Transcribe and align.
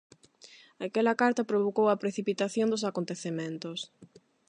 Aquela 0.87 1.17
carta 1.21 1.49
provocou 1.51 1.85
a 1.89 1.99
precipitación 2.03 2.67
dos 2.69 2.85
acontecementos. 2.89 3.79